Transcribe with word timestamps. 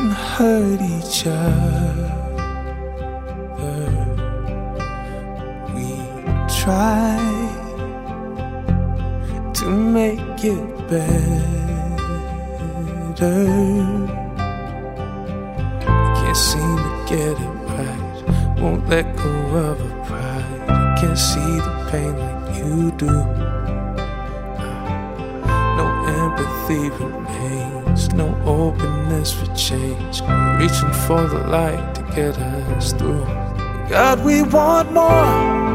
each 0.00 1.26
other. 1.26 2.10
We 5.74 5.88
try 6.62 7.18
to 9.54 9.66
make 9.70 10.44
it 10.44 10.88
better. 10.88 11.10
Can't 16.16 16.36
seem 16.36 16.76
to 16.76 16.92
get 17.08 17.36
it 17.38 17.54
right. 17.68 18.58
Won't 18.60 18.84
let 18.88 19.06
go 19.16 19.32
of 19.56 19.80
a 19.80 19.82
pride. 20.06 20.96
Can't 20.98 21.18
see 21.18 21.58
the 21.66 21.72
pain 21.90 22.14
like 22.18 22.56
you 22.56 22.90
do. 22.92 23.12
No 25.76 25.86
empathy 26.20 26.84
remains, 26.90 27.79
no 28.14 28.28
openness 28.44 29.32
for 29.32 29.46
change. 29.54 30.22
Reaching 30.60 30.92
for 31.06 31.22
the 31.26 31.44
light 31.48 31.94
to 31.94 32.02
get 32.14 32.38
us 32.38 32.92
through. 32.92 33.24
God, 33.88 34.24
we 34.24 34.42
want 34.42 34.92
more 34.92 35.66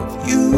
of 0.00 0.28
you. 0.28 0.52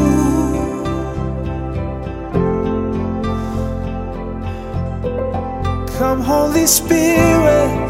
Come, 5.98 6.21
Holy 6.21 6.66
Spirit. 6.66 7.85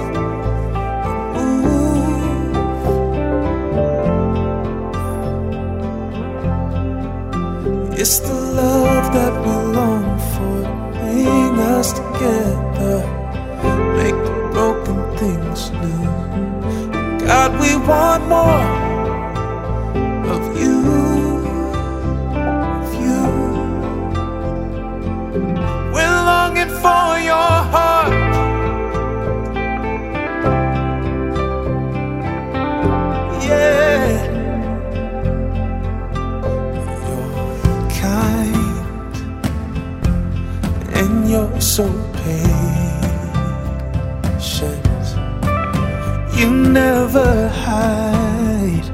You 46.37 46.51
never 46.51 47.49
hide. 47.49 48.85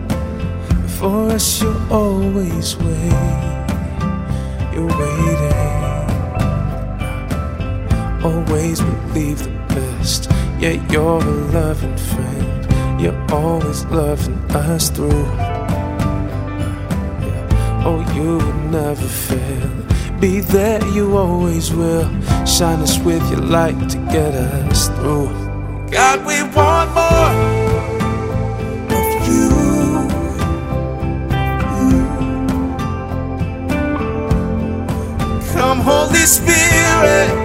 For 0.87 1.31
us, 1.31 1.61
you 1.61 1.75
always 1.91 2.77
wait. 2.77 3.67
You're 4.73 4.87
waiting. 4.87 5.53
Always 8.23 8.81
believe 8.81 9.43
the 9.43 9.51
best. 9.75 10.31
Yet 10.61 10.89
you're 10.93 11.19
a 11.19 11.35
loving 11.51 11.97
friend. 11.97 13.01
You're 13.01 13.21
always 13.33 13.85
loving 13.87 14.39
us 14.53 14.91
through. 14.91 15.27
Oh, 17.85 18.01
you 18.15 18.39
will 18.39 18.55
never 18.71 19.09
fail. 19.29 20.21
Be 20.21 20.39
there, 20.39 20.87
you 20.91 21.17
always 21.17 21.73
will. 21.75 22.09
Shine 22.47 22.79
us 22.83 22.97
with 23.01 23.29
your 23.33 23.41
light 23.41 23.91
to 23.91 23.99
get 24.13 24.33
us 24.33 24.89
through. 24.91 25.42
God, 25.93 26.25
we 26.27 26.43
want 26.43 26.95
more 26.95 27.59
of 28.97 29.29
you. 29.29 29.51
Come, 35.53 35.81
Holy 35.81 36.27
Spirit. 36.27 37.42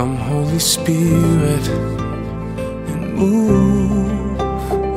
Come, 0.00 0.16
Holy 0.16 0.58
Spirit, 0.58 1.68
and 2.88 3.14
move 3.14 4.40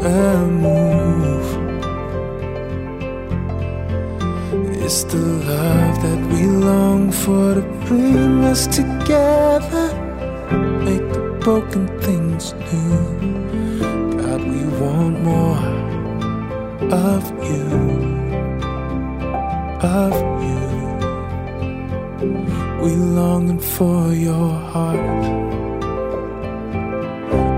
and 0.05 0.61
move. 0.61 1.47
It's 4.81 5.03
the 5.03 5.17
love 5.17 6.01
that 6.03 6.19
we 6.31 6.43
long 6.45 7.11
for 7.11 7.55
to 7.55 7.63
bring 7.85 8.45
us 8.45 8.65
together, 8.65 9.87
make 10.85 11.05
the 11.11 11.37
broken 11.41 11.85
things 11.99 12.53
new. 12.71 12.97
God, 14.21 14.41
we 14.41 14.63
want 14.79 15.19
more 15.21 15.65
of 16.93 17.23
you, 17.49 17.67
of 19.81 20.13
you. 20.43 20.82
We 22.83 22.91
longing 22.97 23.59
for 23.59 24.11
your 24.11 24.49
heart. 24.71 24.99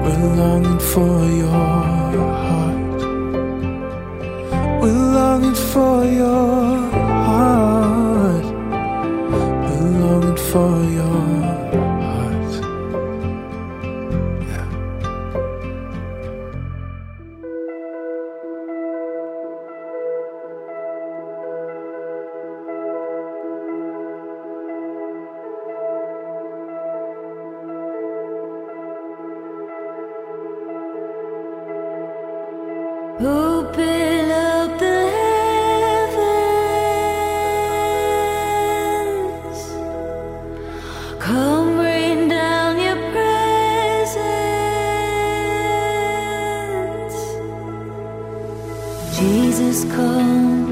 We're 0.03 0.35
longing 0.41 0.77
for 0.77 1.25
your 1.41 1.49
heart. 2.47 3.01
We're 4.81 5.01
longing 5.17 5.55
for 5.55 6.05
your 6.05 6.94
Inhabit 33.17 34.77
the 34.77 35.09
heavens, 35.95 36.39
come 41.19 41.77
bring 41.77 42.27
down 42.27 42.77
your 42.77 42.97
praises, 43.13 44.15
Jesus 49.17 49.85
come 49.95 50.65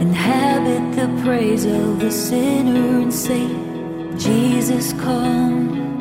and 0.00 0.14
have 0.14 0.64
it 0.68 0.94
the 0.94 1.08
praise 1.24 1.64
of 1.64 1.98
the 1.98 2.12
sinner 2.12 3.00
and 3.00 3.12
saint. 3.12 3.58
Jesus, 4.20 4.92
come. 4.92 5.91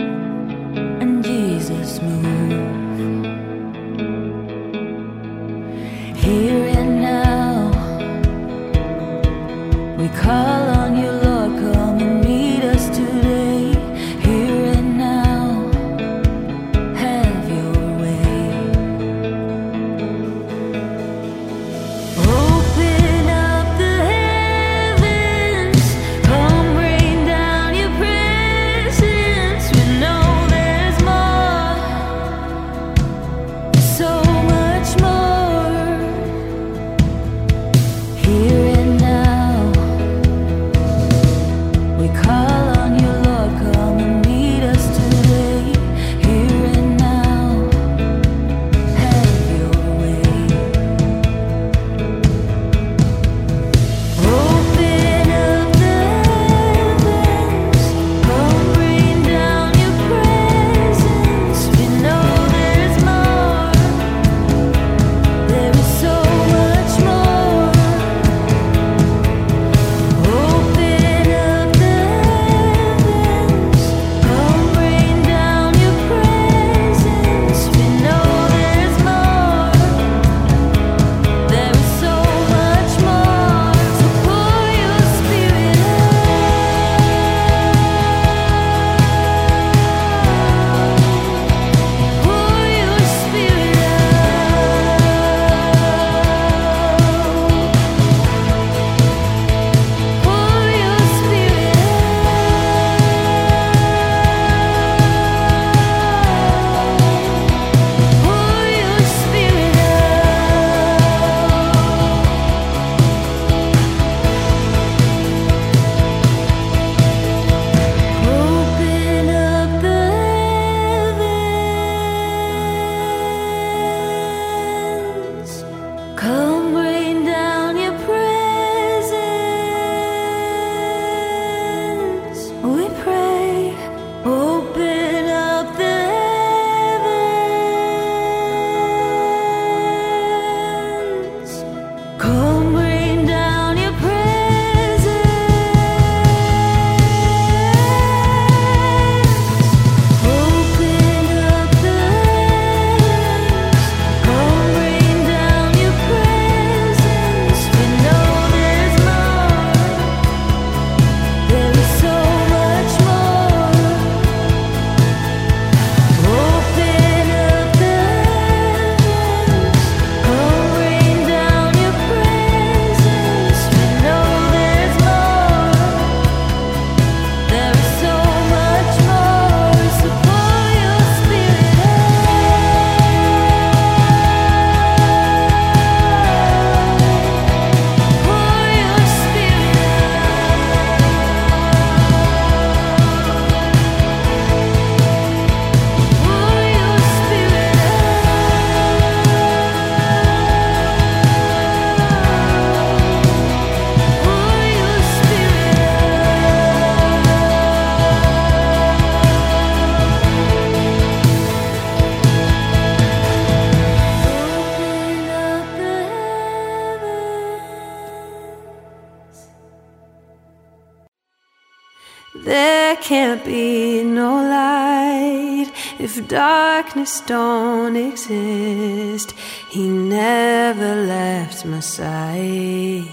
Can't 223.01 223.43
be 223.43 224.03
no 224.03 224.35
light 224.35 225.69
if 225.99 226.27
darkness 226.27 227.21
don't 227.21 227.95
exist. 227.95 229.31
He 229.69 229.89
never 229.89 230.95
left 231.05 231.65
my 231.65 231.81
side, 231.81 233.09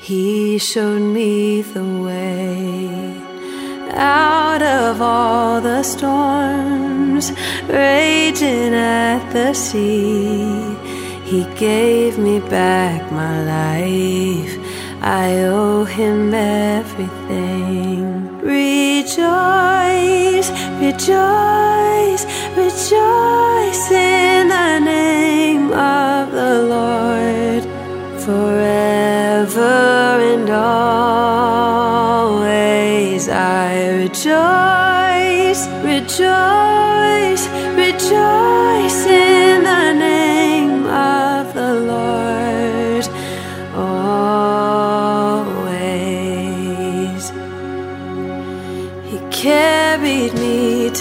He 0.00 0.58
showed 0.58 1.02
me 1.02 1.62
the 1.62 1.84
way. 1.84 3.14
Out 3.94 4.62
of 4.62 5.00
all 5.00 5.60
the 5.60 5.82
storms 5.82 7.32
raging 7.68 8.74
at 8.74 9.32
the 9.32 9.54
sea, 9.54 10.74
He 11.24 11.44
gave 11.54 12.18
me 12.18 12.40
back 12.40 13.10
my 13.12 13.34
life. 13.44 14.58
I 15.00 15.44
owe 15.44 15.84
Him 15.84 16.34
everything. 16.34 17.57
Rejoice, 19.18 20.50
rejoice, 20.78 22.24
rejoice 22.56 23.90
in 23.90 24.46
the 24.48 24.78
name 24.78 25.72
of 25.72 26.30
the 26.30 26.62
Lord 26.62 27.64
forever 28.22 30.20
and 30.22 30.48
always. 30.48 30.88
I 33.28 33.88
rejoice, 33.96 34.47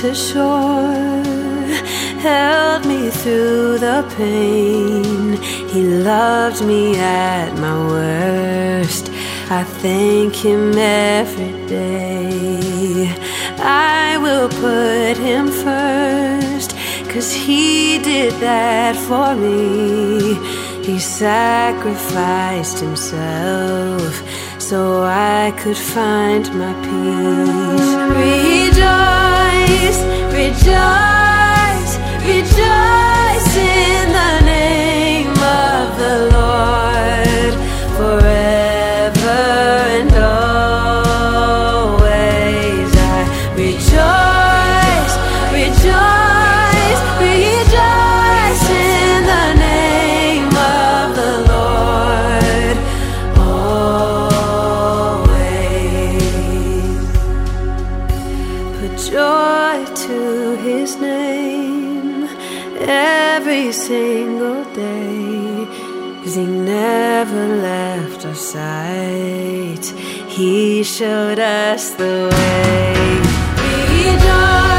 to 0.07 0.15
shore, 0.15 1.23
held 2.27 2.85
me 2.85 3.09
through 3.09 3.77
the 3.77 3.99
pain. 4.15 5.33
He 5.73 5.81
loved 5.83 6.63
me 6.65 6.95
at 6.97 7.51
my 7.57 7.77
worst. 7.93 9.09
I 9.49 9.63
thank 9.83 10.33
Him 10.33 10.77
every 10.77 11.53
day. 11.67 13.13
I 13.59 14.17
will 14.17 14.47
put 14.47 15.17
Him 15.17 15.47
first, 15.65 16.71
cause 17.11 17.33
He 17.33 17.99
did 17.99 18.33
that 18.39 18.95
for 19.07 19.35
me. 19.35 20.35
He 20.85 20.99
sacrificed 20.99 22.79
Himself 22.79 24.13
so 24.69 25.03
I 25.03 25.53
could 25.59 25.77
find 25.77 26.45
my 26.61 26.73
peace. 26.87 27.89
Rejoice, 28.21 29.46
rejoice, 30.31 31.97
rejoice 32.23 33.55
in 33.57 34.11
the 34.19 34.41
name 34.45 35.31
of 35.31 35.97
the 35.97 36.15
Lord 36.31 37.53
forever 37.97 38.36
every 63.67 63.73
single 63.73 64.63
day. 64.73 65.65
Cause 66.23 66.35
he 66.35 66.45
never 66.45 67.47
left 67.57 68.25
our 68.25 68.35
sight. 68.35 69.85
He 70.29 70.83
showed 70.83 71.39
us 71.39 71.89
the 71.95 72.29
way. 72.31 73.19
Rejoice, 73.91 74.76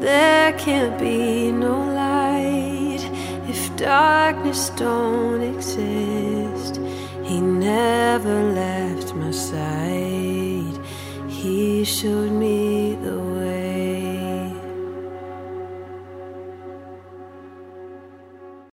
There 0.00 0.54
can't 0.54 0.98
be 0.98 1.52
no 1.52 1.76
light 1.76 3.04
if 3.46 3.76
darkness 3.76 4.70
don't 4.70 5.42
exist. 5.42 6.80
He 7.22 7.38
never 7.38 8.42
left 8.54 9.14
my 9.14 9.30
side. 9.30 10.78
He 11.28 11.84
showed 11.84 12.32
me 12.32 12.94
the 12.94 13.18
way. 13.18 13.59